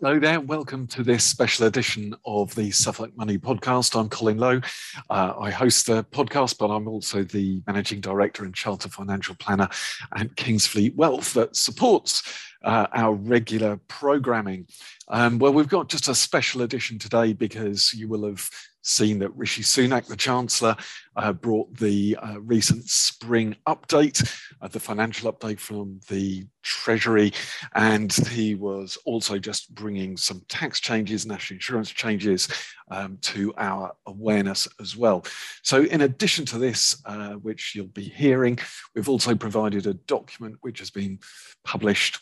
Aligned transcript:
Hello 0.00 0.18
there, 0.18 0.40
welcome 0.40 0.88
to 0.88 1.04
this 1.04 1.22
special 1.22 1.68
edition 1.68 2.16
of 2.26 2.52
the 2.56 2.72
Suffolk 2.72 3.16
Money 3.16 3.38
podcast. 3.38 3.96
I'm 3.98 4.08
Colin 4.08 4.38
Lowe. 4.38 4.60
Uh, 5.08 5.34
I 5.38 5.52
host 5.52 5.86
the 5.86 6.02
podcast, 6.02 6.58
but 6.58 6.66
I'm 6.66 6.88
also 6.88 7.22
the 7.22 7.62
managing 7.68 8.00
director 8.00 8.44
and 8.44 8.52
charter 8.52 8.88
financial 8.88 9.36
planner 9.36 9.68
at 10.16 10.34
Kingsfleet 10.34 10.96
Wealth 10.96 11.32
that 11.34 11.54
supports 11.54 12.24
uh, 12.64 12.88
our 12.92 13.14
regular 13.14 13.78
programming. 13.86 14.66
Um, 15.06 15.38
well, 15.38 15.52
we've 15.52 15.68
got 15.68 15.88
just 15.88 16.08
a 16.08 16.14
special 16.16 16.62
edition 16.62 16.98
today 16.98 17.32
because 17.32 17.94
you 17.94 18.08
will 18.08 18.24
have 18.24 18.50
seen 18.84 19.18
that 19.18 19.34
Rishi 19.34 19.62
Sunak, 19.62 20.06
the 20.06 20.16
Chancellor, 20.16 20.76
uh, 21.16 21.32
brought 21.32 21.74
the 21.76 22.16
uh, 22.22 22.40
recent 22.40 22.88
spring 22.88 23.56
update, 23.66 24.30
uh, 24.60 24.68
the 24.68 24.78
financial 24.78 25.32
update 25.32 25.58
from 25.58 26.00
the 26.08 26.46
Treasury, 26.62 27.32
and 27.74 28.12
he 28.12 28.54
was 28.54 28.96
also 29.04 29.38
just 29.38 29.74
bringing 29.74 30.16
some 30.16 30.42
tax 30.48 30.80
changes, 30.80 31.26
national 31.26 31.56
insurance 31.56 31.90
changes 31.90 32.48
um, 32.90 33.18
to 33.22 33.52
our 33.56 33.92
awareness 34.06 34.68
as 34.80 34.96
well. 34.96 35.24
So, 35.62 35.84
in 35.84 36.02
addition 36.02 36.44
to 36.46 36.58
this, 36.58 37.02
uh, 37.06 37.32
which 37.32 37.74
you'll 37.74 37.86
be 37.88 38.04
hearing, 38.04 38.58
we've 38.94 39.08
also 39.08 39.34
provided 39.34 39.86
a 39.86 39.94
document 39.94 40.56
which 40.60 40.78
has 40.78 40.90
been 40.90 41.18
published 41.64 42.20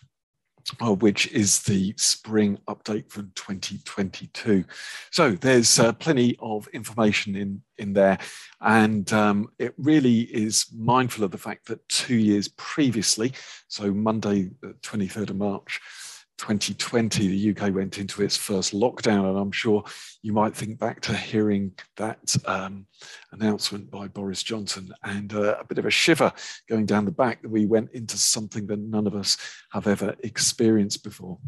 uh, 0.80 0.94
which 0.94 1.30
is 1.32 1.60
the 1.60 1.94
spring 1.96 2.58
update 2.68 3.10
from 3.10 3.32
2022. 3.34 4.64
So 5.10 5.32
there's 5.32 5.78
uh, 5.78 5.92
plenty 5.92 6.36
of 6.40 6.68
information 6.68 7.36
in, 7.36 7.62
in 7.78 7.92
there, 7.92 8.18
and 8.60 9.10
um, 9.12 9.48
it 9.58 9.74
really 9.78 10.20
is 10.20 10.66
mindful 10.76 11.24
of 11.24 11.30
the 11.30 11.38
fact 11.38 11.66
that 11.66 11.86
two 11.88 12.16
years 12.16 12.48
previously, 12.48 13.32
so 13.68 13.92
Monday, 13.92 14.50
the 14.60 14.74
23rd 14.82 15.30
of 15.30 15.36
March, 15.36 15.80
2020, 16.42 17.28
the 17.28 17.50
UK 17.56 17.72
went 17.72 17.98
into 17.98 18.20
its 18.20 18.36
first 18.36 18.74
lockdown, 18.74 19.28
and 19.28 19.38
I'm 19.38 19.52
sure 19.52 19.84
you 20.22 20.32
might 20.32 20.56
think 20.56 20.76
back 20.76 21.00
to 21.02 21.16
hearing 21.16 21.70
that 21.98 22.34
um, 22.46 22.84
announcement 23.30 23.88
by 23.92 24.08
Boris 24.08 24.42
Johnson 24.42 24.92
and 25.04 25.32
uh, 25.32 25.54
a 25.60 25.64
bit 25.64 25.78
of 25.78 25.86
a 25.86 25.90
shiver 25.90 26.32
going 26.68 26.84
down 26.84 27.04
the 27.04 27.12
back 27.12 27.42
that 27.42 27.48
we 27.48 27.64
went 27.64 27.92
into 27.92 28.18
something 28.18 28.66
that 28.66 28.80
none 28.80 29.06
of 29.06 29.14
us 29.14 29.36
have 29.70 29.86
ever 29.86 30.16
experienced 30.24 31.04
before. 31.04 31.38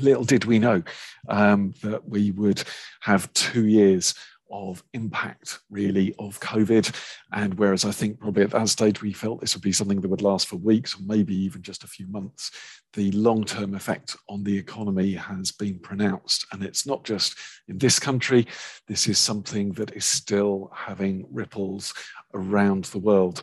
Little 0.00 0.24
did 0.24 0.46
we 0.46 0.58
know 0.58 0.82
um, 1.28 1.72
that 1.84 2.08
we 2.08 2.32
would 2.32 2.64
have 3.02 3.32
two 3.34 3.66
years 3.66 4.16
of 4.50 4.82
impact 4.92 5.58
really 5.70 6.14
of 6.18 6.40
COVID. 6.40 6.94
And 7.32 7.54
whereas 7.54 7.84
I 7.84 7.90
think 7.90 8.20
probably 8.20 8.42
at 8.42 8.50
that 8.50 8.68
stage 8.68 9.02
we 9.02 9.12
felt 9.12 9.40
this 9.40 9.54
would 9.54 9.62
be 9.62 9.72
something 9.72 10.00
that 10.00 10.08
would 10.08 10.22
last 10.22 10.48
for 10.48 10.56
weeks 10.56 10.94
or 10.94 11.02
maybe 11.04 11.34
even 11.34 11.62
just 11.62 11.84
a 11.84 11.88
few 11.88 12.06
months, 12.08 12.50
the 12.94 13.10
long 13.12 13.44
term 13.44 13.74
effect 13.74 14.16
on 14.28 14.42
the 14.44 14.56
economy 14.56 15.12
has 15.12 15.52
been 15.52 15.78
pronounced. 15.78 16.46
And 16.52 16.62
it's 16.62 16.86
not 16.86 17.04
just 17.04 17.36
in 17.68 17.78
this 17.78 17.98
country, 17.98 18.46
this 18.86 19.06
is 19.06 19.18
something 19.18 19.72
that 19.72 19.94
is 19.94 20.04
still 20.04 20.70
having 20.74 21.26
ripples 21.30 21.94
around 22.34 22.84
the 22.86 22.98
world. 22.98 23.42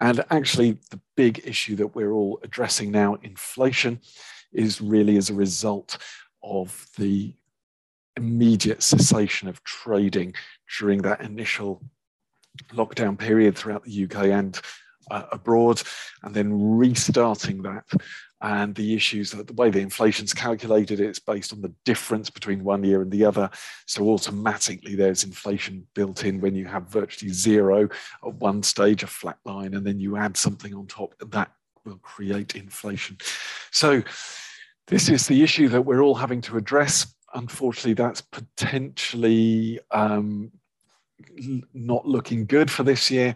And 0.00 0.24
actually, 0.30 0.78
the 0.90 1.00
big 1.16 1.42
issue 1.44 1.76
that 1.76 1.94
we're 1.94 2.12
all 2.12 2.38
addressing 2.42 2.90
now, 2.90 3.14
inflation, 3.22 4.00
is 4.52 4.80
really 4.80 5.16
as 5.16 5.30
a 5.30 5.34
result 5.34 5.98
of 6.42 6.86
the 6.96 7.34
immediate 8.16 8.82
cessation 8.82 9.48
of 9.48 9.62
trading 9.64 10.34
during 10.78 11.02
that 11.02 11.20
initial 11.20 11.82
lockdown 12.72 13.18
period 13.18 13.56
throughout 13.56 13.84
the 13.84 14.04
UK 14.04 14.26
and 14.26 14.60
uh, 15.10 15.24
abroad, 15.32 15.80
and 16.22 16.34
then 16.34 16.76
restarting 16.76 17.62
that. 17.62 17.84
And 18.42 18.74
the 18.74 18.94
issues 18.94 19.30
that 19.30 19.46
the 19.46 19.54
way 19.54 19.70
the 19.70 19.80
inflation's 19.80 20.34
calculated, 20.34 21.00
it's 21.00 21.18
based 21.18 21.52
on 21.52 21.62
the 21.62 21.72
difference 21.84 22.28
between 22.28 22.64
one 22.64 22.84
year 22.84 23.00
and 23.00 23.10
the 23.10 23.24
other. 23.24 23.48
So 23.86 24.10
automatically 24.10 24.94
there's 24.94 25.24
inflation 25.24 25.86
built 25.94 26.24
in 26.24 26.40
when 26.40 26.54
you 26.54 26.66
have 26.66 26.90
virtually 26.90 27.32
zero 27.32 27.88
at 28.26 28.34
one 28.34 28.62
stage, 28.62 29.02
a 29.02 29.06
flat 29.06 29.38
line, 29.44 29.74
and 29.74 29.86
then 29.86 29.98
you 29.98 30.16
add 30.16 30.36
something 30.36 30.74
on 30.74 30.86
top, 30.86 31.14
that 31.30 31.50
will 31.84 31.98
create 31.98 32.56
inflation. 32.56 33.16
So 33.70 34.02
this 34.86 35.08
is 35.08 35.26
the 35.26 35.42
issue 35.42 35.68
that 35.68 35.82
we're 35.82 36.02
all 36.02 36.14
having 36.14 36.42
to 36.42 36.58
address 36.58 37.14
unfortunately, 37.36 37.94
that's 37.94 38.20
potentially 38.20 39.78
um, 39.90 40.50
not 41.72 42.06
looking 42.06 42.46
good 42.46 42.70
for 42.70 42.82
this 42.82 43.10
year 43.10 43.34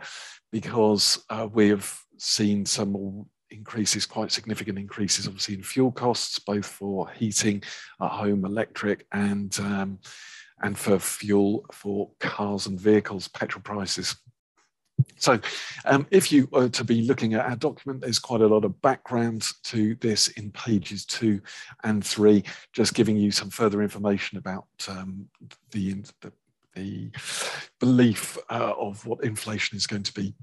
because 0.51 1.25
uh, 1.31 1.49
we 1.53 1.69
have 1.69 2.01
seen 2.19 2.67
some 2.67 3.27
increases, 3.51 4.07
quite 4.07 4.33
significant 4.33 4.79
increases, 4.79 5.27
obviously 5.27 5.55
in 5.55 5.63
fuel 5.63 5.93
costs, 5.93 6.39
both 6.39 6.67
for 6.67 7.09
heating 7.11 7.63
at 8.01 8.11
home, 8.11 8.45
electric, 8.45 9.07
and 9.13 9.59
um, 9.61 9.99
and 10.63 10.79
for 10.79 10.99
fuel 10.99 11.65
for 11.73 12.11
cars 12.21 12.67
and 12.67 12.81
vehicles, 12.81 13.29
petrol 13.29 13.63
prices. 13.63 14.17
So 15.21 15.39
um, 15.85 16.07
if 16.11 16.33
you 16.33 16.49
were 16.51 16.69
to 16.71 16.83
be 16.83 17.03
looking 17.03 17.35
at 17.35 17.45
our 17.45 17.57
document, 17.57 18.01
there's 18.01 18.19
quite 18.19 18.41
a 18.41 18.47
lot 18.47 18.65
of 18.65 18.81
background 18.81 19.47
to 19.65 19.95
this 19.97 20.29
in 20.29 20.51
pages 20.51 21.05
two 21.05 21.41
and 21.85 22.05
three, 22.05 22.43
just 22.73 22.95
giving 22.95 23.17
you 23.17 23.31
some 23.31 23.51
further 23.51 23.83
information 23.83 24.39
about 24.39 24.67
um, 24.89 25.29
the, 25.71 26.03
the, 26.21 26.33
the, 26.75 27.11
belief 27.79 28.39
uh, 28.51 28.73
of 28.79 29.05
what 29.07 29.23
inflation 29.25 29.77
is 29.77 29.87
going 29.87 30.03
to 30.03 30.13
be 30.15 30.35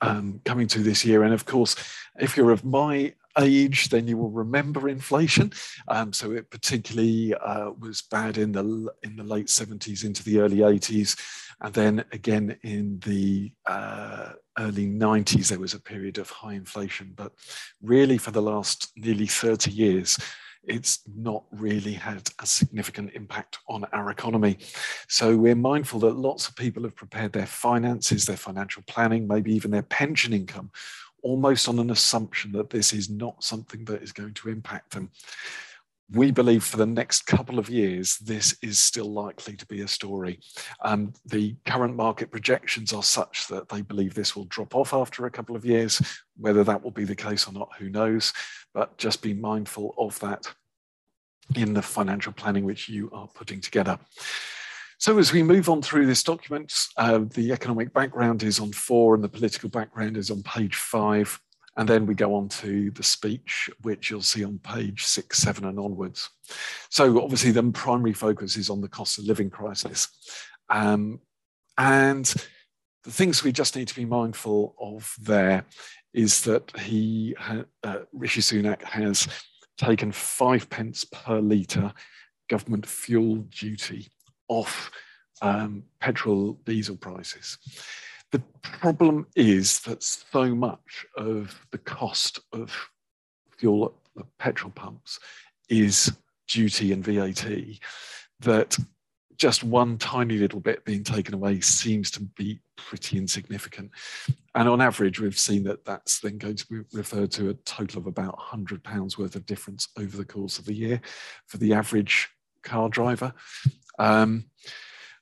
um, 0.00 0.40
coming 0.44 0.66
to 0.68 0.80
this 0.80 1.04
year. 1.04 1.24
And 1.24 1.34
of 1.34 1.44
course, 1.44 1.74
if 2.18 2.36
you're 2.36 2.50
of 2.50 2.64
my 2.64 3.14
age, 3.38 3.88
then 3.88 4.06
you 4.06 4.16
will 4.16 4.30
remember 4.30 4.88
inflation. 4.88 5.52
Um, 5.88 6.12
so 6.12 6.32
it 6.32 6.50
particularly 6.50 7.34
uh, 7.34 7.70
was 7.78 8.02
bad 8.02 8.38
in 8.38 8.52
the 8.52 8.92
in 9.02 9.16
the 9.16 9.24
late 9.24 9.46
70s 9.46 10.04
into 10.04 10.22
the 10.24 10.40
early 10.40 10.58
80s, 10.58 11.16
and 11.60 11.74
then 11.74 12.04
again 12.12 12.56
in 12.62 13.00
the 13.00 13.52
uh, 13.66 14.32
early 14.58 14.86
90s 14.86 15.48
there 15.48 15.58
was 15.58 15.74
a 15.74 15.80
period 15.80 16.18
of 16.18 16.30
high 16.30 16.54
inflation. 16.54 17.12
But 17.14 17.32
really, 17.82 18.18
for 18.18 18.30
the 18.30 18.42
last 18.42 18.92
nearly 18.96 19.26
30 19.26 19.70
years. 19.70 20.18
It's 20.62 21.00
not 21.16 21.44
really 21.50 21.94
had 21.94 22.28
a 22.38 22.44
significant 22.44 23.12
impact 23.14 23.60
on 23.66 23.86
our 23.94 24.10
economy. 24.10 24.58
So, 25.08 25.34
we're 25.34 25.54
mindful 25.54 26.00
that 26.00 26.18
lots 26.18 26.48
of 26.48 26.54
people 26.54 26.82
have 26.82 26.94
prepared 26.94 27.32
their 27.32 27.46
finances, 27.46 28.26
their 28.26 28.36
financial 28.36 28.82
planning, 28.86 29.26
maybe 29.26 29.54
even 29.54 29.70
their 29.70 29.80
pension 29.84 30.34
income 30.34 30.70
almost 31.22 31.68
on 31.68 31.78
an 31.78 31.90
assumption 31.90 32.52
that 32.52 32.70
this 32.70 32.92
is 32.92 33.10
not 33.10 33.42
something 33.42 33.84
that 33.84 34.02
is 34.02 34.12
going 34.12 34.34
to 34.34 34.48
impact 34.48 34.90
them. 34.92 35.10
We 36.12 36.32
believe 36.32 36.64
for 36.64 36.76
the 36.76 36.86
next 36.86 37.22
couple 37.26 37.58
of 37.58 37.70
years, 37.70 38.18
this 38.18 38.56
is 38.62 38.80
still 38.80 39.12
likely 39.12 39.54
to 39.56 39.66
be 39.66 39.82
a 39.82 39.88
story. 39.88 40.40
Um, 40.82 41.12
the 41.24 41.54
current 41.66 41.94
market 41.94 42.32
projections 42.32 42.92
are 42.92 43.02
such 43.02 43.46
that 43.48 43.68
they 43.68 43.82
believe 43.82 44.14
this 44.14 44.34
will 44.34 44.46
drop 44.46 44.74
off 44.74 44.92
after 44.92 45.26
a 45.26 45.30
couple 45.30 45.54
of 45.54 45.64
years. 45.64 46.02
Whether 46.36 46.64
that 46.64 46.82
will 46.82 46.90
be 46.90 47.04
the 47.04 47.14
case 47.14 47.46
or 47.46 47.52
not, 47.52 47.70
who 47.78 47.90
knows? 47.90 48.32
But 48.74 48.98
just 48.98 49.22
be 49.22 49.34
mindful 49.34 49.94
of 49.98 50.18
that 50.18 50.52
in 51.54 51.74
the 51.74 51.82
financial 51.82 52.32
planning 52.32 52.64
which 52.64 52.88
you 52.88 53.10
are 53.12 53.28
putting 53.28 53.60
together. 53.60 53.98
So 54.98 55.16
as 55.18 55.32
we 55.32 55.42
move 55.42 55.70
on 55.70 55.80
through 55.80 56.06
this 56.06 56.22
document, 56.22 56.74
uh, 56.96 57.20
the 57.30 57.52
economic 57.52 57.92
background 57.94 58.42
is 58.42 58.60
on 58.60 58.72
four 58.72 59.14
and 59.14 59.24
the 59.24 59.28
political 59.28 59.70
background 59.70 60.16
is 60.16 60.30
on 60.30 60.42
page 60.42 60.76
five. 60.76 61.40
And 61.76 61.88
then 61.88 62.04
we 62.04 62.14
go 62.14 62.34
on 62.34 62.48
to 62.48 62.90
the 62.90 63.02
speech, 63.02 63.70
which 63.82 64.10
you'll 64.10 64.22
see 64.22 64.44
on 64.44 64.58
page 64.58 65.04
six, 65.04 65.38
seven, 65.38 65.64
and 65.64 65.78
onwards. 65.78 66.28
So 66.90 67.22
obviously 67.22 67.52
the 67.52 67.62
primary 67.70 68.12
focus 68.12 68.56
is 68.56 68.70
on 68.70 68.80
the 68.80 68.88
cost 68.88 69.18
of 69.18 69.24
living 69.24 69.50
crisis. 69.50 70.08
Um, 70.68 71.20
and 71.78 72.26
the 73.04 73.10
things 73.10 73.42
we 73.42 73.52
just 73.52 73.76
need 73.76 73.88
to 73.88 73.94
be 73.94 74.04
mindful 74.04 74.74
of 74.80 75.14
there 75.22 75.64
is 76.12 76.42
that 76.42 76.76
he, 76.78 77.34
uh, 77.84 77.98
Rishi 78.12 78.40
Sunak 78.40 78.82
has 78.82 79.28
taken 79.78 80.12
five 80.12 80.68
pence 80.68 81.04
per 81.04 81.40
litre 81.40 81.92
government 82.48 82.84
fuel 82.84 83.36
duty 83.36 84.08
off 84.48 84.90
um, 85.40 85.84
petrol 86.00 86.60
diesel 86.64 86.96
prices. 86.96 87.56
The 88.32 88.42
problem 88.62 89.26
is 89.34 89.80
that 89.80 90.02
so 90.02 90.54
much 90.54 91.06
of 91.16 91.66
the 91.70 91.78
cost 91.78 92.40
of 92.52 92.74
fuel 93.56 93.94
at 94.18 94.24
petrol 94.38 94.72
pumps 94.72 95.18
is 95.68 96.12
duty 96.48 96.92
and 96.92 97.04
VAT 97.04 97.46
that 98.40 98.76
just 99.36 99.64
one 99.64 99.96
tiny 99.96 100.36
little 100.36 100.60
bit 100.60 100.84
being 100.84 101.02
taken 101.02 101.34
away 101.34 101.60
seems 101.60 102.10
to 102.10 102.20
be 102.20 102.60
pretty 102.76 103.16
insignificant. 103.16 103.90
And 104.54 104.68
on 104.68 104.82
average, 104.82 105.18
we've 105.18 105.38
seen 105.38 105.62
that 105.64 105.84
that's 105.84 106.20
then 106.20 106.36
going 106.36 106.56
to 106.56 106.66
be 106.66 106.80
referred 106.92 107.30
to 107.32 107.48
a 107.48 107.54
total 107.54 108.00
of 108.00 108.06
about 108.06 108.38
£100 108.38 109.18
worth 109.18 109.36
of 109.36 109.46
difference 109.46 109.88
over 109.98 110.16
the 110.16 110.24
course 110.26 110.58
of 110.58 110.66
the 110.66 110.74
year 110.74 111.00
for 111.46 111.56
the 111.56 111.72
average 111.72 112.28
car 112.62 112.90
driver. 112.90 113.32
Um, 113.98 114.44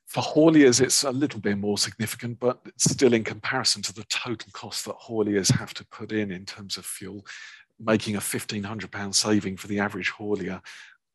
for 0.08 0.22
hauliers, 0.22 0.81
it's 0.81 1.05
a 1.05 1.10
little 1.10 1.38
bit 1.38 1.58
more 1.58 1.76
significant, 1.76 2.40
but 2.40 2.60
still 2.78 3.12
in 3.12 3.22
comparison 3.22 3.82
to 3.82 3.93
the 3.93 4.05
total 4.05 4.50
cost 4.52 4.87
that 4.87 4.96
hauliers 4.96 5.52
have 5.52 5.75
to 5.75 5.87
put 5.87 6.12
in 6.12 6.32
in 6.32 6.46
terms 6.46 6.78
of 6.78 6.87
fuel, 6.87 7.26
making 7.78 8.16
a 8.16 8.20
£1,500 8.20 9.14
saving 9.14 9.58
for 9.58 9.66
the 9.66 9.78
average 9.78 10.10
haulier 10.10 10.62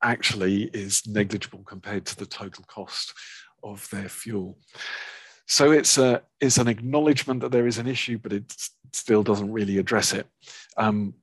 actually 0.04 0.66
is 0.74 1.08
negligible 1.08 1.64
compared 1.66 2.06
to 2.06 2.16
the 2.16 2.26
total 2.28 2.64
cost 2.68 3.14
of 3.64 3.90
their 3.90 4.10
fuel. 4.10 4.60
So 5.48 5.72
it's 5.72 5.98
a 5.98 6.22
it's 6.40 6.58
an 6.58 6.68
acknowledgement 6.68 7.42
that 7.42 7.52
there 7.52 7.68
is 7.68 7.80
an 7.80 7.88
issue, 7.88 8.18
but 8.18 8.32
it 8.32 8.54
still 8.94 9.24
doesn't 9.24 9.52
really 9.52 9.80
address 9.80 10.14
it. 10.14 10.28
Um, 10.78 11.16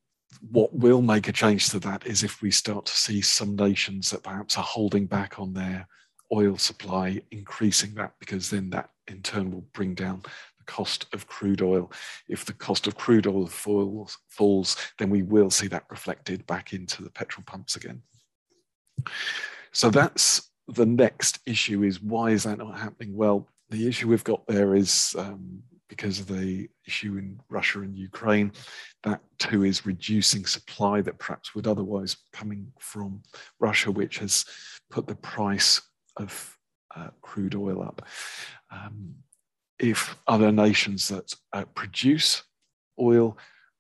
what 0.51 0.75
will 0.75 1.03
make 1.03 1.29
a 1.29 1.33
change 1.33 1.69
to 1.69 1.79
that 1.81 2.05
is 2.07 2.25
if 2.25 2.43
we 2.43 2.51
start 2.51 2.87
to 2.87 2.97
see 2.97 3.21
some 3.21 3.55
nations 3.55 4.11
that 4.11 4.25
perhaps 4.25 4.59
are 4.59 4.65
holding 4.65 5.07
back 5.07 5.39
on 5.39 5.53
their 5.53 5.87
oil 6.33 6.57
supply, 6.57 7.21
increasing 7.31 7.95
that, 7.95 8.15
because 8.21 8.51
then 8.51 8.71
that 8.71 8.91
in 9.09 9.23
turn 9.23 9.51
will 9.51 9.65
bring 9.73 9.95
down 9.95 10.23
the 10.59 10.65
cost 10.67 11.07
of 11.13 11.27
crude 11.27 11.63
oil. 11.63 11.91
If 12.29 12.45
the 12.45 12.53
cost 12.53 12.87
of 12.87 12.97
crude 12.97 13.27
oil 13.27 13.47
falls, 13.47 14.19
falls 14.29 14.77
then 14.99 15.11
we 15.11 15.23
will 15.23 15.51
see 15.51 15.67
that 15.69 15.85
reflected 15.91 16.47
back 16.47 16.73
into 16.73 17.03
the 17.03 17.11
petrol 17.11 17.45
pumps 17.47 17.77
again. 17.77 18.03
So 19.73 19.91
that's 19.91 20.51
the 20.69 20.87
next 20.87 21.41
issue 21.47 21.83
is 21.83 22.03
why 22.03 22.31
is 22.31 22.45
that 22.45 22.59
not 22.59 22.79
happening? 22.79 23.15
Well, 23.17 23.49
the 23.71 23.87
issue 23.87 24.09
we've 24.09 24.25
got 24.25 24.47
there 24.47 24.75
is 24.75 25.15
um, 25.19 25.63
because 25.89 26.21
of 26.21 26.29
the 26.29 26.69
issue 26.87 27.17
in 27.17 27.39
Russia 27.49 27.81
and 27.81 27.97
Ukraine, 27.97 28.53
that 29.03 29.21
too 29.39 29.65
is 29.65 29.87
reducing 29.87 30.47
supply 30.47 31.01
that 31.03 31.19
perhaps 31.19 31.55
would 31.55 31.67
otherwise 31.67 32.17
coming 32.33 32.73
from 32.79 33.23
Russia, 33.59 33.91
which 33.91 34.19
has 34.19 34.45
put 34.91 35.07
the 35.07 35.17
price 35.17 35.81
of 36.17 36.57
uh, 36.95 37.09
crude 37.21 37.55
oil 37.55 37.83
up. 37.83 38.07
Um, 38.71 39.15
if 39.79 40.17
other 40.27 40.53
nations 40.53 41.09
that 41.09 41.35
uh, 41.53 41.65
produce 41.75 42.43
oil 43.01 43.39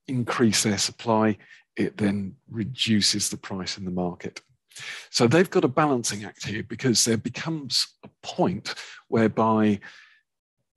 increase 0.08 0.62
their 0.62 0.78
supply, 0.78 1.36
it 1.76 1.96
then 1.96 2.34
reduces 2.50 3.30
the 3.30 3.36
price 3.36 3.78
in 3.78 3.84
the 3.84 3.90
market. 3.90 4.40
So 5.10 5.26
they've 5.26 5.50
got 5.50 5.64
a 5.64 5.68
balancing 5.68 6.24
act 6.24 6.46
here 6.46 6.62
because 6.62 7.04
there 7.04 7.16
becomes 7.16 7.88
a 8.04 8.08
point 8.22 8.74
whereby 9.08 9.80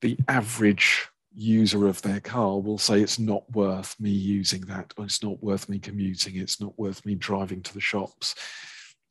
the 0.01 0.17
average 0.27 1.07
user 1.33 1.87
of 1.87 2.01
their 2.01 2.19
car 2.19 2.59
will 2.59 2.77
say 2.77 3.01
it's 3.01 3.19
not 3.19 3.49
worth 3.51 3.95
me 3.99 4.09
using 4.09 4.61
that, 4.61 4.93
or 4.97 5.05
it's 5.05 5.23
not 5.23 5.41
worth 5.41 5.69
me 5.69 5.79
commuting, 5.79 6.35
it's 6.35 6.59
not 6.59 6.77
worth 6.77 7.05
me 7.05 7.15
driving 7.15 7.61
to 7.61 7.73
the 7.73 7.81
shops 7.81 8.35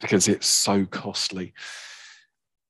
because 0.00 0.28
it's 0.28 0.46
so 0.46 0.84
costly. 0.86 1.52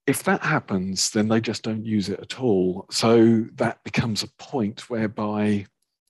If 0.07 0.25
that 0.25 0.43
happens, 0.43 1.11
then 1.11 1.29
they 1.29 1.41
just 1.41 1.63
don't 1.63 1.85
use 1.85 2.09
it 2.09 2.21
at 2.21 2.41
all. 2.41 2.87
So 2.91 3.45
that 3.55 3.83
becomes 3.85 4.23
a 4.23 4.29
point 4.39 4.91
whereby 4.91 5.67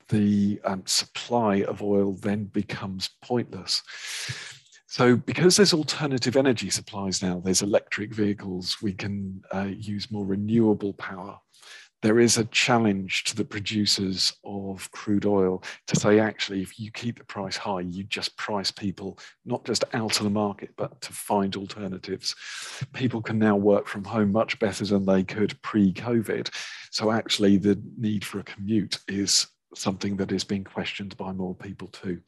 the 0.08 0.60
um, 0.64 0.82
supply 0.86 1.62
of 1.62 1.82
oil 1.82 2.12
then 2.12 2.44
becomes 2.44 3.10
pointless. 3.22 3.82
So 4.86 5.16
because 5.16 5.56
there's 5.56 5.72
alternative 5.72 6.36
energy 6.36 6.68
supplies 6.68 7.22
now, 7.22 7.40
there's 7.40 7.62
electric 7.62 8.12
vehicles, 8.12 8.76
we 8.82 8.92
can 8.92 9.42
uh, 9.54 9.70
use 9.74 10.10
more 10.10 10.26
renewable 10.26 10.92
power. 10.94 11.38
There 12.02 12.18
is 12.18 12.36
a 12.36 12.44
challenge 12.46 13.24
to 13.24 13.36
the 13.36 13.44
producers 13.44 14.32
of 14.44 14.90
crude 14.90 15.24
oil 15.24 15.62
to 15.86 15.96
say, 15.96 16.18
actually, 16.18 16.60
if 16.60 16.78
you 16.78 16.90
keep 16.90 17.18
the 17.18 17.24
price 17.24 17.56
high, 17.56 17.80
you 17.80 18.02
just 18.02 18.36
price 18.36 18.72
people 18.72 19.18
not 19.44 19.64
just 19.64 19.84
out 19.94 20.18
of 20.18 20.24
the 20.24 20.30
market, 20.30 20.70
but 20.76 21.00
to 21.00 21.12
find 21.12 21.54
alternatives. 21.54 22.34
People 22.92 23.22
can 23.22 23.38
now 23.38 23.54
work 23.54 23.86
from 23.86 24.02
home 24.02 24.32
much 24.32 24.58
better 24.58 24.84
than 24.84 25.06
they 25.06 25.22
could 25.22 25.60
pre-COVID. 25.62 26.50
So 26.90 27.12
actually 27.12 27.56
the 27.56 27.80
need 27.96 28.24
for 28.24 28.40
a 28.40 28.44
commute 28.44 28.98
is 29.06 29.46
something 29.74 30.16
that 30.16 30.32
is 30.32 30.44
being 30.44 30.64
questioned 30.64 31.16
by 31.16 31.32
more 31.32 31.54
people 31.54 31.88
too. 31.88 32.20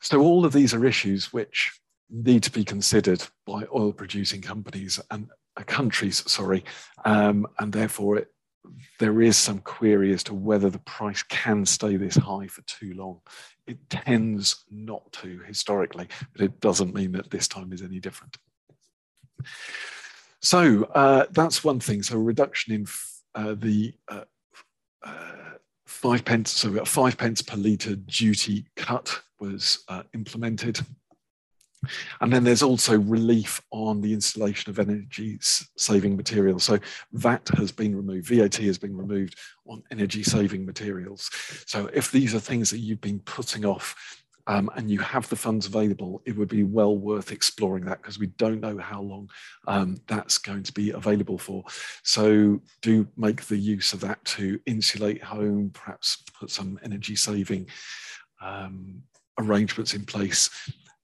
So 0.00 0.20
all 0.20 0.44
of 0.44 0.52
these 0.52 0.72
are 0.72 0.86
issues 0.86 1.32
which 1.32 1.72
need 2.10 2.42
to 2.44 2.52
be 2.52 2.64
considered 2.64 3.22
by 3.46 3.64
oil 3.74 3.92
producing 3.92 4.40
companies 4.40 5.00
and 5.10 5.28
uh, 5.56 5.64
countries, 5.64 6.22
sorry, 6.30 6.64
um, 7.04 7.46
and 7.58 7.72
therefore 7.72 8.18
it, 8.18 8.28
there 8.98 9.22
is 9.22 9.36
some 9.36 9.60
query 9.60 10.12
as 10.12 10.22
to 10.24 10.34
whether 10.34 10.70
the 10.70 10.78
price 10.80 11.22
can 11.24 11.64
stay 11.64 11.96
this 11.96 12.16
high 12.16 12.46
for 12.46 12.62
too 12.62 12.94
long. 12.94 13.20
It 13.66 13.78
tends 13.90 14.64
not 14.70 15.10
to 15.14 15.40
historically, 15.46 16.08
but 16.32 16.42
it 16.42 16.60
doesn't 16.60 16.94
mean 16.94 17.12
that 17.12 17.30
this 17.30 17.48
time 17.48 17.72
is 17.72 17.82
any 17.82 18.00
different. 18.00 18.36
So 20.40 20.84
uh, 20.94 21.26
that's 21.30 21.64
one 21.64 21.80
thing. 21.80 22.02
So 22.02 22.16
a 22.16 22.20
reduction 22.20 22.72
in 22.74 22.86
uh, 23.34 23.54
the 23.58 23.94
uh, 24.08 24.24
uh 25.02 25.32
five 25.86 26.24
pence, 26.24 26.50
so 26.50 26.70
got 26.70 26.86
five 26.86 27.16
pence 27.16 27.42
per 27.42 27.56
litre 27.56 27.96
duty 27.96 28.66
cut 28.76 29.20
was 29.40 29.84
uh, 29.88 30.02
implemented. 30.14 30.80
And 32.20 32.32
then 32.32 32.44
there's 32.44 32.62
also 32.62 32.98
relief 32.98 33.60
on 33.70 34.00
the 34.00 34.12
installation 34.12 34.70
of 34.70 34.78
energy 34.78 35.38
saving 35.40 36.16
materials. 36.16 36.64
So 36.64 36.78
VAT 37.12 37.48
has 37.56 37.72
been 37.72 37.94
removed, 37.94 38.28
VAT 38.28 38.56
has 38.56 38.78
been 38.78 38.96
removed 38.96 39.36
on 39.66 39.82
energy 39.90 40.22
saving 40.22 40.66
materials. 40.66 41.30
So 41.66 41.88
if 41.92 42.10
these 42.10 42.34
are 42.34 42.40
things 42.40 42.70
that 42.70 42.78
you've 42.78 43.00
been 43.00 43.20
putting 43.20 43.64
off 43.64 43.94
um, 44.46 44.70
and 44.76 44.90
you 44.90 44.98
have 45.00 45.28
the 45.28 45.36
funds 45.36 45.66
available, 45.66 46.22
it 46.24 46.36
would 46.36 46.48
be 46.48 46.64
well 46.64 46.96
worth 46.96 47.32
exploring 47.32 47.84
that 47.84 48.00
because 48.00 48.18
we 48.18 48.28
don't 48.38 48.60
know 48.60 48.78
how 48.78 49.02
long 49.02 49.28
um, 49.66 49.98
that's 50.06 50.38
going 50.38 50.62
to 50.62 50.72
be 50.72 50.90
available 50.90 51.38
for. 51.38 51.64
So 52.02 52.60
do 52.80 53.06
make 53.16 53.44
the 53.44 53.58
use 53.58 53.92
of 53.92 54.00
that 54.00 54.24
to 54.24 54.58
insulate 54.66 55.22
home, 55.22 55.70
perhaps 55.74 56.22
put 56.38 56.50
some 56.50 56.78
energy 56.82 57.14
saving 57.14 57.68
um, 58.42 59.02
arrangements 59.38 59.94
in 59.94 60.04
place 60.04 60.48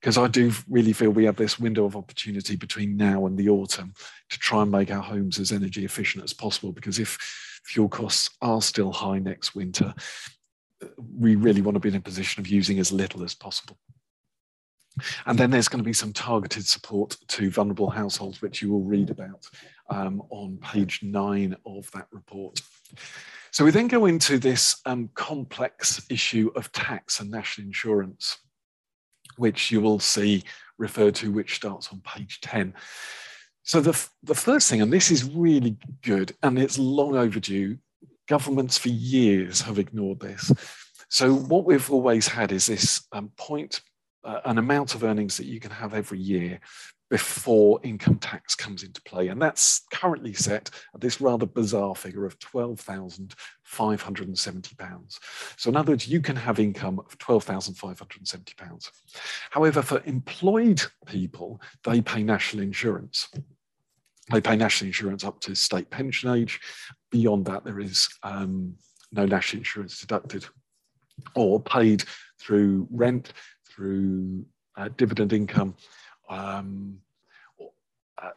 because 0.05 0.19
I 0.19 0.27
do 0.27 0.51
really 0.69 0.93
feel 0.93 1.09
we 1.09 1.25
have 1.25 1.35
this 1.35 1.59
window 1.59 1.83
of 1.83 1.95
opportunity 1.95 2.55
between 2.55 2.95
now 2.95 3.25
and 3.25 3.35
the 3.35 3.49
autumn 3.49 3.91
to 4.29 4.37
try 4.37 4.61
and 4.61 4.69
make 4.69 4.91
our 4.91 5.01
homes 5.01 5.39
as 5.39 5.51
energy 5.51 5.83
efficient 5.83 6.23
as 6.23 6.31
possible. 6.31 6.71
Because 6.71 6.99
if 6.99 7.17
fuel 7.63 7.89
costs 7.89 8.29
are 8.39 8.61
still 8.61 8.91
high 8.91 9.17
next 9.17 9.55
winter, 9.55 9.95
we 11.17 11.33
really 11.33 11.63
want 11.63 11.73
to 11.73 11.79
be 11.79 11.89
in 11.89 11.95
a 11.95 11.99
position 11.99 12.39
of 12.39 12.47
using 12.47 12.77
as 12.77 12.91
little 12.91 13.23
as 13.23 13.33
possible. 13.33 13.79
And 15.25 15.39
then 15.39 15.49
there's 15.49 15.69
going 15.69 15.83
to 15.83 15.89
be 15.89 15.91
some 15.91 16.13
targeted 16.13 16.67
support 16.67 17.17
to 17.29 17.49
vulnerable 17.49 17.89
households, 17.89 18.43
which 18.43 18.61
you 18.61 18.71
will 18.71 18.83
read 18.83 19.09
about 19.09 19.49
um, 19.89 20.21
on 20.29 20.59
page 20.61 21.01
nine 21.01 21.55
of 21.65 21.89
that 21.93 22.05
report. 22.11 22.61
So 23.49 23.65
we 23.65 23.71
then 23.71 23.87
go 23.87 24.05
into 24.05 24.37
this 24.37 24.81
um, 24.85 25.09
complex 25.15 26.05
issue 26.11 26.51
of 26.55 26.71
tax 26.73 27.21
and 27.21 27.31
national 27.31 27.65
insurance, 27.65 28.37
which 29.37 29.71
you 29.71 29.81
will 29.81 29.99
see 29.99 30.43
referred 30.77 31.15
to, 31.15 31.31
which 31.31 31.55
starts 31.55 31.89
on 31.91 32.01
page 32.01 32.41
10. 32.41 32.73
So 33.63 33.81
the, 33.81 34.07
the 34.23 34.35
first 34.35 34.69
thing, 34.69 34.81
and 34.81 34.93
this 34.93 35.09
is 35.09 35.23
really 35.23 35.77
good, 36.03 36.35
and 36.43 36.59
it's 36.59 36.77
long 36.77 37.15
overdue, 37.15 37.77
governments 38.27 38.77
for 38.77 38.89
years 38.89 39.61
have 39.61 39.79
ignored 39.79 40.19
this. 40.19 40.51
So 41.09 41.33
what 41.33 41.65
we've 41.65 41.91
always 41.91 42.27
had 42.27 42.51
is 42.51 42.65
this 42.65 43.07
um, 43.11 43.31
point, 43.37 43.81
uh, 44.23 44.41
an 44.45 44.57
amount 44.57 44.95
of 44.95 45.03
earnings 45.03 45.37
that 45.37 45.45
you 45.45 45.59
can 45.59 45.71
have 45.71 45.93
every 45.93 46.19
year 46.19 46.59
before 47.09 47.79
income 47.83 48.17
tax 48.17 48.55
comes 48.55 48.83
into 48.83 49.01
play. 49.03 49.27
And 49.27 49.39
that's 49.41 49.81
currently 49.93 50.33
set 50.33 50.69
at 50.93 51.01
this 51.01 51.21
rather 51.21 51.45
bizarre 51.45 51.95
figure 51.95 52.25
of 52.25 52.37
£12,570. 52.39 55.19
So 55.57 55.69
in 55.69 55.75
other 55.75 55.91
words, 55.91 56.07
you 56.07 56.21
can 56.21 56.35
have 56.35 56.59
income 56.59 56.99
of 56.99 57.17
£12,570. 57.19 58.91
However, 59.51 59.81
for 59.81 60.01
employed 60.05 60.81
people, 61.05 61.61
they 61.83 62.01
pay 62.01 62.23
national 62.23 62.63
insurance. 62.63 63.29
They 64.31 64.41
pay 64.41 64.55
national 64.55 64.87
insurance 64.87 65.23
up 65.23 65.39
to 65.41 65.55
state 65.55 65.91
pension 65.91 66.31
age. 66.31 66.59
Beyond 67.11 67.45
that, 67.45 67.63
there 67.63 67.79
is 67.79 68.09
um, 68.23 68.73
no 69.11 69.25
national 69.25 69.59
insurance 69.59 69.99
deducted 69.99 70.45
or 71.35 71.61
paid 71.61 72.03
through 72.39 72.87
rent, 72.89 73.33
through 73.69 74.45
uh, 74.77 74.89
dividend 74.97 75.33
income, 75.33 75.75
um, 76.29 76.99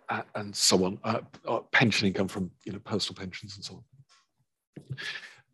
uh, 0.08 0.22
and 0.34 0.54
so 0.54 0.84
on, 0.84 0.98
uh, 1.04 1.20
uh, 1.46 1.60
pension 1.72 2.08
income 2.08 2.28
from 2.28 2.50
you 2.64 2.72
know 2.72 2.78
personal 2.80 3.16
pensions 3.18 3.56
and 3.56 3.64
so 3.64 3.74
on. 3.74 4.96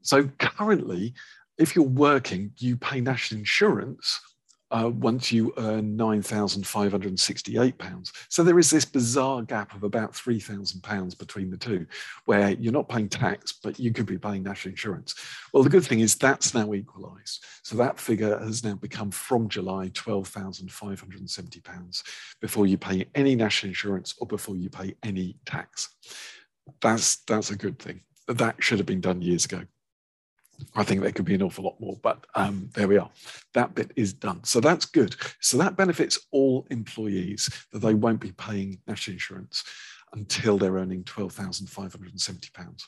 So 0.02 0.24
currently, 0.38 1.14
if 1.58 1.74
you're 1.74 1.84
working, 1.84 2.52
you 2.58 2.76
pay 2.76 3.00
national 3.00 3.40
insurance 3.40 4.20
uh, 4.70 4.90
once 4.94 5.30
you 5.30 5.52
earn 5.56 5.96
£9,568. 5.96 8.12
So 8.28 8.42
there 8.42 8.58
is 8.58 8.70
this 8.70 8.84
bizarre 8.84 9.40
gap 9.42 9.72
of 9.74 9.84
about 9.84 10.12
£3,000 10.12 11.18
between 11.18 11.50
the 11.50 11.56
two, 11.56 11.86
where 12.24 12.50
you're 12.50 12.72
not 12.72 12.88
paying 12.88 13.08
tax, 13.08 13.52
but 13.52 13.78
you 13.78 13.92
could 13.92 14.06
be 14.06 14.18
paying 14.18 14.42
national 14.42 14.72
insurance. 14.72 15.14
Well, 15.52 15.62
the 15.62 15.70
good 15.70 15.84
thing 15.84 16.00
is 16.00 16.16
that's 16.16 16.54
now 16.54 16.74
equalised. 16.74 17.44
So 17.62 17.76
that 17.76 18.00
figure 18.00 18.36
has 18.38 18.64
now 18.64 18.74
become 18.74 19.10
from 19.10 19.48
July 19.48 19.90
£12,570 19.90 22.02
before 22.40 22.66
you 22.66 22.78
pay 22.78 23.06
any 23.14 23.36
national 23.36 23.68
insurance 23.68 24.14
or 24.18 24.26
before 24.26 24.56
you 24.56 24.70
pay 24.70 24.94
any 25.02 25.36
tax. 25.46 25.90
That's, 26.80 27.16
that's 27.26 27.50
a 27.50 27.56
good 27.56 27.78
thing. 27.78 28.00
That 28.26 28.56
should 28.58 28.78
have 28.78 28.86
been 28.86 29.02
done 29.02 29.20
years 29.20 29.44
ago. 29.44 29.64
I 30.74 30.82
think 30.82 31.00
there 31.00 31.12
could 31.12 31.24
be 31.24 31.34
an 31.34 31.42
awful 31.42 31.64
lot 31.64 31.80
more, 31.80 31.98
but 32.02 32.26
um, 32.34 32.70
there 32.74 32.88
we 32.88 32.98
are. 32.98 33.10
That 33.54 33.74
bit 33.74 33.92
is 33.96 34.12
done. 34.12 34.44
So 34.44 34.60
that's 34.60 34.84
good. 34.84 35.16
So 35.40 35.56
that 35.58 35.76
benefits 35.76 36.18
all 36.30 36.66
employees 36.70 37.48
that 37.72 37.80
they 37.80 37.94
won't 37.94 38.20
be 38.20 38.32
paying 38.32 38.78
national 38.86 39.14
insurance 39.14 39.64
until 40.12 40.58
they're 40.58 40.74
earning 40.74 41.04
£12,570. 41.04 42.82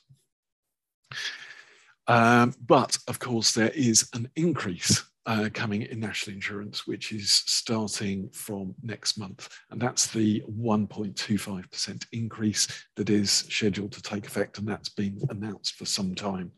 Um, 2.08 2.54
but 2.64 2.98
of 3.08 3.18
course, 3.18 3.52
there 3.52 3.70
is 3.70 4.08
an 4.14 4.30
increase 4.36 5.02
uh, 5.26 5.48
coming 5.52 5.82
in 5.82 5.98
national 5.98 6.34
insurance, 6.34 6.86
which 6.86 7.12
is 7.12 7.30
starting 7.46 8.28
from 8.30 8.74
next 8.82 9.18
month. 9.18 9.48
And 9.70 9.80
that's 9.80 10.06
the 10.06 10.42
1.25% 10.48 12.06
increase 12.12 12.84
that 12.94 13.10
is 13.10 13.30
scheduled 13.30 13.92
to 13.92 14.02
take 14.02 14.26
effect, 14.26 14.58
and 14.58 14.68
that's 14.68 14.88
been 14.88 15.20
announced 15.30 15.74
for 15.74 15.84
some 15.84 16.14
time. 16.14 16.52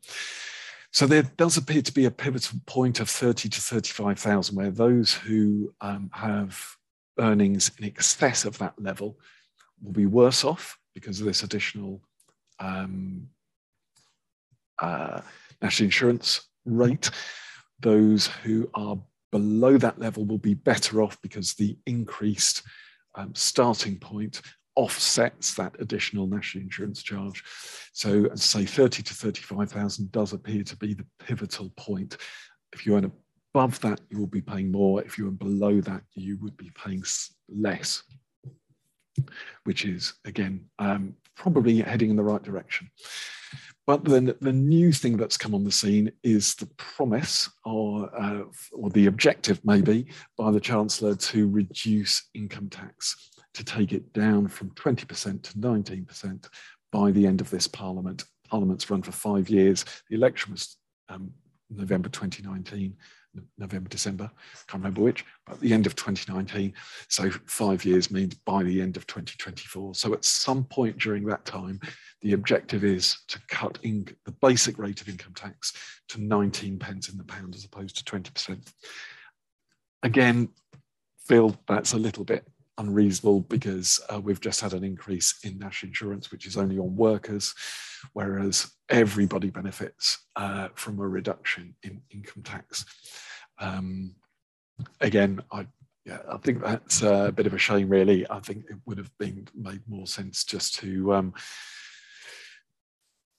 So 0.98 1.06
there 1.06 1.22
does 1.22 1.56
appear 1.56 1.80
to 1.80 1.92
be 1.92 2.06
a 2.06 2.10
pivotal 2.10 2.58
point 2.66 2.98
of 2.98 3.08
30 3.08 3.48
to 3.50 3.60
35,000 3.60 4.56
where 4.56 4.72
those 4.72 5.14
who 5.14 5.72
um, 5.80 6.10
have 6.12 6.60
earnings 7.20 7.70
in 7.78 7.84
excess 7.84 8.44
of 8.44 8.58
that 8.58 8.74
level 8.82 9.16
will 9.80 9.92
be 9.92 10.06
worse 10.06 10.42
off 10.42 10.76
because 10.96 11.20
of 11.20 11.26
this 11.26 11.44
additional 11.44 12.02
um, 12.58 13.28
uh, 14.82 15.20
national 15.62 15.84
insurance 15.84 16.48
rate. 16.64 17.10
Those 17.78 18.26
who 18.26 18.68
are 18.74 18.98
below 19.30 19.78
that 19.78 20.00
level 20.00 20.24
will 20.24 20.38
be 20.38 20.54
better 20.54 21.00
off 21.00 21.16
because 21.22 21.54
the 21.54 21.78
increased 21.86 22.64
um, 23.14 23.32
starting 23.36 24.00
point 24.00 24.42
offsets 24.78 25.54
that 25.54 25.74
additional 25.80 26.28
national 26.28 26.62
insurance 26.62 27.02
charge. 27.02 27.42
So 27.92 28.26
as 28.26 28.54
I 28.54 28.60
say, 28.60 28.64
30 28.64 29.02
to 29.02 29.14
35,000 29.14 30.12
does 30.12 30.32
appear 30.32 30.62
to 30.62 30.76
be 30.76 30.94
the 30.94 31.04
pivotal 31.18 31.70
point. 31.76 32.16
If 32.72 32.86
you 32.86 32.96
earn 32.96 33.10
above 33.52 33.80
that, 33.80 34.00
you 34.08 34.20
will 34.20 34.28
be 34.28 34.40
paying 34.40 34.70
more. 34.70 35.02
If 35.02 35.18
you 35.18 35.26
earn 35.26 35.34
below 35.34 35.80
that, 35.80 36.02
you 36.14 36.38
would 36.42 36.56
be 36.56 36.70
paying 36.80 37.02
less, 37.48 38.04
which 39.64 39.84
is, 39.84 40.14
again, 40.24 40.64
um, 40.78 41.14
probably 41.34 41.80
heading 41.80 42.10
in 42.10 42.16
the 42.16 42.22
right 42.22 42.42
direction. 42.42 42.88
But 43.84 44.04
then 44.04 44.32
the 44.40 44.52
new 44.52 44.92
thing 44.92 45.16
that's 45.16 45.36
come 45.36 45.56
on 45.56 45.64
the 45.64 45.72
scene 45.72 46.12
is 46.22 46.54
the 46.54 46.66
promise, 46.76 47.50
or, 47.64 48.14
uh, 48.16 48.42
or 48.72 48.90
the 48.90 49.06
objective 49.06 49.60
maybe, 49.64 50.06
by 50.36 50.52
the 50.52 50.60
Chancellor 50.60 51.16
to 51.16 51.48
reduce 51.48 52.28
income 52.32 52.68
tax, 52.68 53.30
to 53.58 53.64
take 53.64 53.92
it 53.92 54.12
down 54.12 54.46
from 54.46 54.70
20% 54.70 55.42
to 55.42 55.52
19% 55.58 56.48
by 56.92 57.10
the 57.10 57.26
end 57.26 57.40
of 57.40 57.50
this 57.50 57.66
Parliament. 57.66 58.24
Parliament's 58.48 58.88
run 58.88 59.02
for 59.02 59.10
five 59.10 59.50
years. 59.50 59.84
The 60.08 60.14
election 60.14 60.52
was 60.52 60.76
um, 61.08 61.32
November 61.68 62.08
2019. 62.08 62.96
November, 63.58 63.88
December, 63.88 64.28
can't 64.66 64.82
remember 64.82 65.02
which, 65.02 65.24
but 65.46 65.60
the 65.60 65.72
end 65.72 65.86
of 65.86 65.94
2019. 65.94 66.72
So 67.08 67.30
five 67.46 67.84
years 67.84 68.10
means 68.10 68.34
by 68.34 68.62
the 68.62 68.80
end 68.80 68.96
of 68.96 69.06
2024. 69.06 69.94
So 69.94 70.12
at 70.12 70.24
some 70.24 70.64
point 70.64 70.98
during 70.98 71.24
that 71.26 71.44
time, 71.44 71.78
the 72.20 72.32
objective 72.32 72.84
is 72.84 73.18
to 73.28 73.38
cut 73.48 73.78
in 73.82 74.08
the 74.24 74.32
basic 74.32 74.78
rate 74.78 75.00
of 75.00 75.08
income 75.08 75.34
tax 75.34 75.72
to 76.08 76.20
19 76.20 76.78
pence 76.78 77.10
in 77.10 77.18
the 77.18 77.24
pound 77.24 77.54
as 77.54 77.64
opposed 77.64 77.96
to 77.98 78.04
20%. 78.04 78.72
Again, 80.02 80.48
feel 81.26 81.54
that's 81.68 81.92
a 81.92 81.98
little 81.98 82.24
bit 82.24 82.44
unreasonable 82.78 83.40
because 83.42 84.00
uh, 84.08 84.20
we've 84.20 84.40
just 84.40 84.60
had 84.60 84.72
an 84.72 84.84
increase 84.84 85.38
in 85.44 85.58
national 85.58 85.88
insurance, 85.88 86.30
which 86.30 86.46
is 86.46 86.56
only 86.56 86.78
on 86.78 86.96
workers, 86.96 87.54
whereas 88.12 88.72
everybody 88.88 89.50
benefits 89.50 90.26
uh, 90.36 90.68
from 90.74 90.98
a 91.00 91.06
reduction 91.06 91.74
in 91.82 92.00
income 92.10 92.42
tax. 92.42 92.84
Um, 93.58 94.14
again, 95.00 95.40
I, 95.52 95.66
yeah, 96.04 96.20
I 96.30 96.38
think 96.38 96.62
that's 96.62 97.02
a 97.02 97.32
bit 97.34 97.46
of 97.46 97.54
a 97.54 97.58
shame, 97.58 97.88
really. 97.88 98.24
I 98.30 98.40
think 98.40 98.64
it 98.70 98.76
would 98.86 98.98
have 98.98 99.10
been 99.18 99.46
made 99.54 99.82
more 99.86 100.06
sense 100.06 100.44
just 100.44 100.74
to 100.76 101.12
um, 101.12 101.34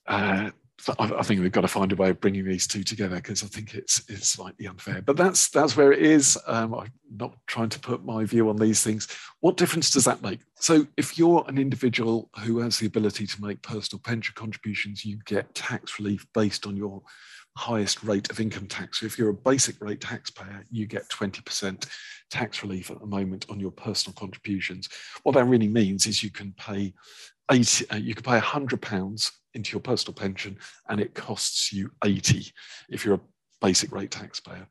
uh, 0.05 0.51
I, 0.99 1.23
think 1.23 1.41
we've 1.41 1.51
got 1.51 1.61
to 1.61 1.67
find 1.67 1.91
a 1.91 1.95
way 1.95 2.09
of 2.09 2.19
bringing 2.19 2.45
these 2.45 2.67
two 2.67 2.83
together 2.83 3.17
because 3.17 3.43
I 3.43 3.47
think 3.47 3.75
it's 3.75 4.03
it's 4.09 4.27
slightly 4.27 4.67
unfair. 4.67 5.01
But 5.01 5.17
that's 5.17 5.49
that's 5.49 5.75
where 5.75 5.91
it 5.91 6.01
is. 6.01 6.37
Um, 6.47 6.73
I'm 6.73 6.91
not 7.11 7.35
trying 7.47 7.69
to 7.69 7.79
put 7.79 8.05
my 8.05 8.23
view 8.25 8.49
on 8.49 8.57
these 8.57 8.83
things. 8.83 9.07
What 9.41 9.57
difference 9.57 9.91
does 9.91 10.05
that 10.05 10.21
make? 10.21 10.39
So 10.55 10.87
if 10.97 11.17
you're 11.17 11.43
an 11.47 11.57
individual 11.57 12.29
who 12.43 12.59
has 12.59 12.79
the 12.79 12.87
ability 12.87 13.27
to 13.27 13.41
make 13.41 13.61
personal 13.61 14.01
pension 14.03 14.35
contributions, 14.35 15.05
you 15.05 15.19
get 15.25 15.53
tax 15.55 15.99
relief 15.99 16.25
based 16.33 16.65
on 16.65 16.75
your 16.75 17.01
highest 17.59 18.03
rate 18.03 18.29
of 18.31 18.39
income 18.39 18.67
tax. 18.67 18.99
So 18.99 19.05
if 19.05 19.17
you're 19.17 19.29
a 19.29 19.33
basic 19.33 19.81
rate 19.81 20.01
taxpayer, 20.01 20.65
you 20.71 20.87
get 20.87 21.09
20% 21.09 21.85
tax 22.29 22.63
relief 22.63 22.89
at 22.89 22.99
the 22.99 23.05
moment 23.05 23.45
on 23.49 23.59
your 23.59 23.71
personal 23.71 24.13
contributions. 24.13 24.87
What 25.23 25.35
that 25.35 25.43
really 25.45 25.67
means 25.67 26.07
is 26.07 26.23
you 26.23 26.31
can 26.31 26.53
pay 26.53 26.93
80, 27.51 27.89
uh, 27.89 27.97
you 27.97 28.15
can 28.15 28.23
pay 28.23 28.33
100 28.33 28.81
pounds 28.81 29.31
into 29.53 29.73
your 29.73 29.81
personal 29.81 30.13
pension 30.13 30.57
and 30.87 31.01
it 31.01 31.13
costs 31.13 31.73
you 31.73 31.91
80 32.03 32.51
if 32.89 33.03
you're 33.03 33.15
a 33.15 33.21
basic 33.61 33.91
rate 33.91 34.11
taxpayer. 34.11 34.67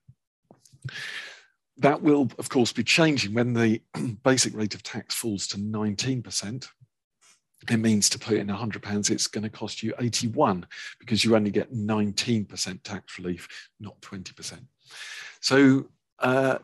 That 1.76 2.00
will, 2.00 2.28
of 2.38 2.48
course, 2.48 2.72
be 2.72 2.84
changing 2.84 3.34
when 3.34 3.52
the 3.52 3.82
basic 4.24 4.54
rate 4.54 4.74
of 4.74 4.82
tax 4.82 5.14
falls 5.14 5.46
to 5.48 5.58
19%. 5.58 6.66
It 7.68 7.76
means 7.76 8.08
to 8.10 8.18
put 8.18 8.36
in 8.36 8.46
£100, 8.46 9.10
it's 9.10 9.26
going 9.26 9.42
to 9.42 9.50
cost 9.50 9.82
you 9.82 9.92
81 9.98 10.66
because 11.00 11.24
you 11.24 11.34
only 11.34 11.50
get 11.50 11.74
19% 11.74 12.82
tax 12.82 13.18
relief, 13.18 13.48
not 13.80 14.00
20%. 14.00 14.60
So, 15.40 15.86
uh, 16.20 16.58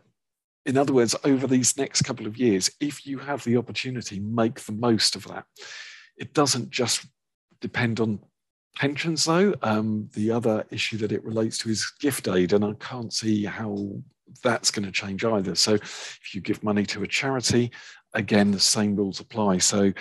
in 0.67 0.79
other 0.79 0.93
words, 0.93 1.15
over 1.25 1.47
these 1.47 1.77
next 1.77 2.03
couple 2.03 2.27
of 2.27 2.39
years, 2.39 2.71
if 2.81 3.07
you 3.07 3.19
have 3.19 3.45
the 3.45 3.57
opportunity, 3.57 4.19
make 4.19 4.61
the 4.61 4.73
most 4.73 5.15
of 5.15 5.25
that. 5.25 5.45
It 6.17 6.33
doesn't 6.33 6.71
just 6.71 7.07
depend 7.61 8.01
on 8.01 8.21
pensions, 8.75 9.25
though. 9.25 9.55
Um, 9.63 10.09
the 10.15 10.31
other 10.31 10.65
issue 10.71 10.97
that 10.99 11.13
it 11.13 11.25
relates 11.25 11.59
to 11.59 11.71
is 11.71 11.93
gift 12.01 12.29
aid, 12.29 12.53
and 12.53 12.65
I 12.65 12.73
can't 12.81 13.13
see 13.13 13.45
how 13.45 13.77
that's 14.43 14.71
going 14.71 14.87
to 14.87 14.93
change 14.93 15.25
either. 15.25 15.55
So, 15.55 15.75
if 15.75 16.31
you 16.33 16.41
give 16.41 16.63
money 16.63 16.87
to 16.87 17.03
a 17.03 17.09
charity, 17.09 17.71
again, 18.15 18.51
the 18.51 18.61
same 18.61 18.97
rules 18.97 19.21
apply. 19.21 19.59
So, 19.59 19.93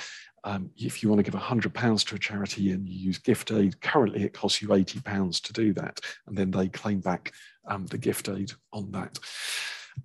um, 0.43 0.69
if 0.77 1.01
you 1.01 1.09
want 1.09 1.23
to 1.23 1.29
give 1.29 1.39
£100 1.39 2.05
to 2.07 2.15
a 2.15 2.19
charity 2.19 2.71
and 2.71 2.87
you 2.87 2.99
use 2.99 3.17
gift 3.17 3.51
aid, 3.51 3.79
currently 3.81 4.23
it 4.23 4.33
costs 4.33 4.61
you 4.61 4.67
£80 4.67 5.41
to 5.41 5.53
do 5.53 5.73
that. 5.73 5.99
And 6.27 6.37
then 6.37 6.51
they 6.51 6.67
claim 6.67 6.99
back 6.99 7.31
um, 7.67 7.85
the 7.85 7.97
gift 7.97 8.29
aid 8.29 8.51
on 8.73 8.91
that. 8.91 9.17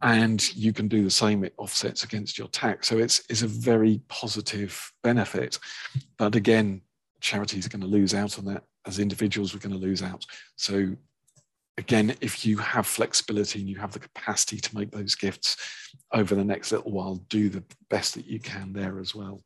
And 0.03 0.55
you 0.55 0.73
can 0.73 0.87
do 0.87 1.03
the 1.03 1.11
same, 1.11 1.45
it 1.45 1.55
offsets 1.57 2.05
against 2.05 2.39
your 2.39 2.49
tax. 2.49 2.89
So 2.89 2.99
it's, 2.99 3.23
it's 3.29 3.43
a 3.43 3.49
very 3.49 4.01
positive 4.09 4.93
benefit. 5.03 5.59
But 6.19 6.37
again, 6.37 6.83
charities 7.21 7.67
are 7.67 7.71
going 7.71 7.81
to 7.81 7.87
lose 7.87 8.15
out 8.15 8.39
on 8.39 8.45
that. 8.47 8.65
As 8.87 8.99
individuals, 8.99 9.53
we're 9.53 9.61
going 9.61 9.79
to 9.79 9.87
lose 9.87 10.03
out. 10.03 10.25
So 10.57 10.95
again, 11.79 12.15
if 12.21 12.45
you 12.45 12.59
have 12.59 12.87
flexibility 12.87 13.61
and 13.61 13.69
you 13.69 13.79
have 13.79 13.93
the 13.93 13.99
capacity 13.99 14.59
to 14.59 14.77
make 14.77 14.91
those 14.91 15.15
gifts 15.15 15.57
over 16.13 16.35
the 16.35 16.45
next 16.45 16.71
little 16.71 16.93
while, 16.93 17.17
do 17.29 17.49
the 17.49 17.65
best 17.91 18.15
that 18.15 18.27
you 18.27 18.39
can 18.39 18.73
there 18.73 19.01
as 19.01 19.15
well. 19.15 19.43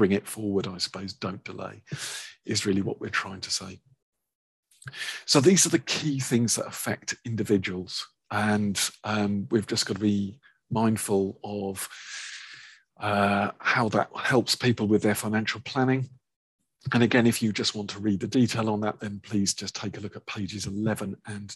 Bring 0.00 0.12
it 0.12 0.26
forward, 0.26 0.66
I 0.66 0.78
suppose, 0.78 1.12
don't 1.12 1.44
delay, 1.44 1.82
is 2.46 2.64
really 2.64 2.80
what 2.80 3.00
we're 3.00 3.10
trying 3.10 3.42
to 3.42 3.50
say. 3.50 3.80
So 5.26 5.40
these 5.40 5.66
are 5.66 5.70
the 5.70 5.78
key 5.78 6.20
things 6.20 6.56
that 6.56 6.66
affect 6.66 7.16
individuals. 7.26 8.08
And 8.30 8.80
um, 9.04 9.46
we've 9.50 9.66
just 9.66 9.84
got 9.84 9.98
to 9.98 10.00
be 10.00 10.38
mindful 10.70 11.38
of 11.44 11.86
uh, 12.98 13.50
how 13.58 13.90
that 13.90 14.08
helps 14.16 14.54
people 14.54 14.86
with 14.86 15.02
their 15.02 15.14
financial 15.14 15.60
planning 15.60 16.08
and 16.92 17.02
again, 17.02 17.26
if 17.26 17.42
you 17.42 17.52
just 17.52 17.74
want 17.74 17.90
to 17.90 18.00
read 18.00 18.20
the 18.20 18.26
detail 18.26 18.70
on 18.70 18.80
that, 18.80 19.00
then 19.00 19.20
please 19.22 19.52
just 19.52 19.76
take 19.76 19.98
a 19.98 20.00
look 20.00 20.16
at 20.16 20.26
pages 20.26 20.66
11 20.66 21.16
and, 21.26 21.54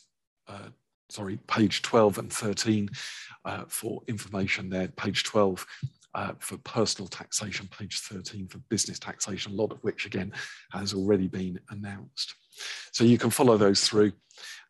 uh, 0.49 0.69
sorry, 1.09 1.39
page 1.47 1.83
12 1.83 2.19
and 2.19 2.33
13 2.33 2.89
uh, 3.45 3.65
for 3.67 4.03
information 4.07 4.69
there. 4.69 4.89
Page 4.89 5.25
12 5.25 5.67
uh, 6.15 6.33
for 6.39 6.57
personal 6.59 7.09
taxation, 7.09 7.69
page 7.77 7.99
13 8.01 8.49
for 8.49 8.59
business 8.69 8.99
taxation, 8.99 9.53
a 9.53 9.57
lot 9.57 9.73
of 9.73 9.79
which, 9.83 10.07
again, 10.07 10.33
has 10.73 10.95
already 10.95 11.27
been 11.27 11.59
announced. 11.71 12.35
So 12.93 13.05
you 13.05 13.19
can 13.19 13.31
follow 13.31 13.57
those 13.57 13.81
through. 13.81 14.13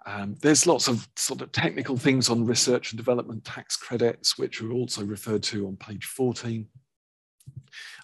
Um, 0.07 0.37
there's 0.41 0.67
lots 0.67 0.89
of 0.89 1.09
sort 1.17 1.41
of 1.41 1.53
technical 1.53 1.97
things 1.97 2.29
on 2.29 2.47
research 2.47 2.93
and 2.93 2.99
development 2.99 3.45
tax 3.45 3.77
credits, 3.77 4.39
which 4.39 4.61
are 4.61 4.73
also 4.73 5.05
referred 5.05 5.43
to 5.45 5.67
on 5.67 5.77
page 5.77 6.05
14. 6.05 6.67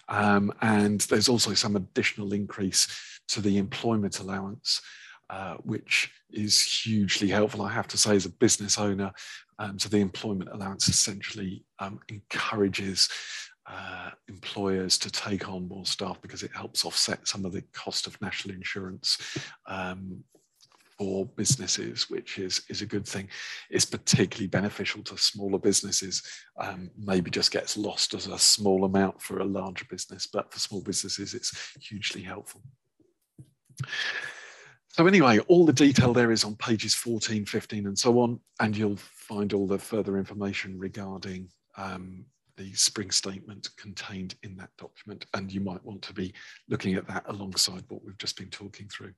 Um, 0.09 0.53
and 0.61 1.01
there's 1.01 1.29
also 1.29 1.53
some 1.53 1.75
additional 1.75 2.33
increase 2.33 2.87
to 3.29 3.41
the 3.41 3.57
employment 3.57 4.19
allowance, 4.19 4.81
uh, 5.31 5.55
which 5.63 6.11
is 6.31 6.61
hugely 6.61 7.29
helpful, 7.29 7.61
I 7.61 7.71
have 7.71 7.87
to 7.87 7.97
say, 7.97 8.17
as 8.17 8.25
a 8.25 8.29
business 8.29 8.77
owner. 8.77 9.13
Um, 9.59 9.79
so 9.79 9.87
the 9.87 10.01
employment 10.01 10.49
allowance 10.51 10.89
essentially 10.89 11.63
um, 11.79 11.99
encourages 12.09 13.07
uh, 13.65 14.09
employers 14.27 14.97
to 14.97 15.09
take 15.09 15.47
on 15.47 15.69
more 15.69 15.85
staff 15.85 16.21
because 16.21 16.43
it 16.43 16.51
helps 16.53 16.83
offset 16.83 17.27
some 17.27 17.45
of 17.45 17.53
the 17.53 17.63
cost 17.71 18.07
of 18.07 18.21
national 18.21 18.55
insurance 18.55 19.17
um, 19.67 20.21
for 20.97 21.25
businesses, 21.37 22.09
which 22.09 22.37
is, 22.37 22.63
is 22.69 22.81
a 22.81 22.85
good 22.85 23.07
thing. 23.07 23.29
It's 23.69 23.85
particularly 23.85 24.47
beneficial 24.47 25.01
to 25.03 25.17
smaller 25.17 25.59
businesses. 25.59 26.21
Um, 26.59 26.91
maybe 26.97 27.31
just 27.31 27.51
gets 27.51 27.77
lost 27.77 28.13
as 28.13 28.27
a 28.27 28.37
small 28.37 28.83
amount 28.83 29.21
for 29.21 29.39
a 29.39 29.45
larger 29.45 29.85
business, 29.89 30.27
but 30.27 30.51
for 30.51 30.59
small 30.59 30.81
businesses, 30.81 31.33
it's 31.33 31.73
hugely 31.79 32.21
helpful. 32.21 32.61
So 34.93 35.07
anyway, 35.07 35.39
all 35.47 35.65
the 35.65 35.71
detail 35.71 36.13
there 36.13 36.31
is 36.31 36.43
on 36.43 36.55
pages 36.57 36.93
14, 36.93 37.45
15 37.45 37.87
and 37.87 37.97
so 37.97 38.19
on, 38.19 38.39
and 38.59 38.75
you'll 38.75 38.97
find 38.97 39.53
all 39.53 39.65
the 39.65 39.79
further 39.79 40.17
information 40.17 40.77
regarding 40.77 41.47
um, 41.77 42.25
the 42.57 42.73
spring 42.73 43.09
statement 43.09 43.69
contained 43.77 44.35
in 44.43 44.55
that 44.57 44.69
document 44.77 45.25
and 45.33 45.51
you 45.51 45.61
might 45.61 45.83
want 45.85 46.01
to 46.01 46.13
be 46.13 46.33
looking 46.67 46.95
at 46.95 47.07
that 47.07 47.23
alongside 47.27 47.83
what 47.87 48.03
we've 48.03 48.17
just 48.17 48.37
been 48.37 48.49
talking 48.49 48.87
through. 48.89 49.13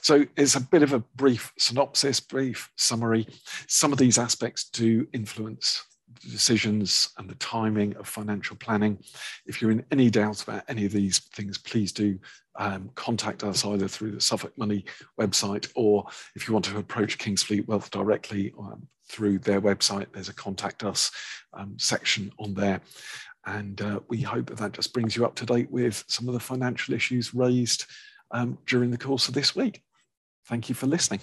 So 0.00 0.24
it's 0.36 0.54
a 0.54 0.60
bit 0.60 0.82
of 0.82 0.92
a 0.92 1.00
brief 1.16 1.52
synopsis, 1.58 2.20
brief 2.20 2.70
summary. 2.76 3.26
Some 3.66 3.92
of 3.92 3.98
these 3.98 4.18
aspects 4.18 4.70
do 4.70 5.06
influence 5.12 5.84
decisions 6.20 7.10
and 7.18 7.28
the 7.28 7.34
timing 7.36 7.96
of 7.96 8.08
financial 8.08 8.56
planning. 8.56 8.98
If 9.46 9.60
you're 9.60 9.70
in 9.70 9.84
any 9.90 10.10
doubt 10.10 10.42
about 10.42 10.64
any 10.68 10.84
of 10.84 10.92
these 10.92 11.18
things, 11.18 11.58
please 11.58 11.92
do 11.92 12.18
um, 12.58 12.90
contact 12.94 13.44
us 13.44 13.64
either 13.64 13.88
through 13.88 14.12
the 14.12 14.20
Suffolk 14.20 14.56
Money 14.56 14.84
website 15.20 15.70
or 15.74 16.06
if 16.34 16.46
you 16.46 16.54
want 16.54 16.64
to 16.66 16.78
approach 16.78 17.18
Kingsfleet 17.18 17.66
Wealth 17.66 17.90
directly 17.90 18.52
um, 18.58 18.86
through 19.08 19.38
their 19.38 19.60
website, 19.60 20.06
there's 20.12 20.28
a 20.28 20.34
contact 20.34 20.84
us 20.84 21.10
um, 21.52 21.78
section 21.78 22.32
on 22.38 22.54
there. 22.54 22.80
And 23.46 23.80
uh, 23.80 24.00
we 24.08 24.20
hope 24.22 24.46
that 24.46 24.58
that 24.58 24.72
just 24.72 24.92
brings 24.92 25.14
you 25.14 25.24
up 25.24 25.36
to 25.36 25.46
date 25.46 25.70
with 25.70 26.04
some 26.08 26.26
of 26.26 26.34
the 26.34 26.40
financial 26.40 26.94
issues 26.94 27.32
raised 27.32 27.84
um, 28.32 28.58
during 28.66 28.90
the 28.90 28.98
course 28.98 29.28
of 29.28 29.34
this 29.34 29.54
week. 29.54 29.82
Thank 30.46 30.68
you 30.68 30.74
for 30.74 30.86
listening. 30.86 31.20